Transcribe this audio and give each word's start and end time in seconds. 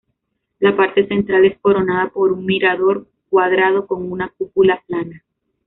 La 0.59 0.75
parte 0.75 1.05
central 1.07 1.45
es 1.45 1.59
coronada 1.59 2.09
por 2.09 2.31
un 2.31 2.43
mirador 2.43 3.05
cuadrado 3.29 3.85
con 3.85 4.11
una 4.11 4.29
cúpula 4.35 4.83
plana. 4.87 5.23